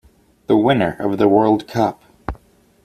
[0.47, 2.01] The winner of the world cup.